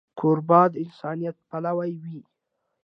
[0.19, 2.19] کوربه د انسانیت پلوی وي.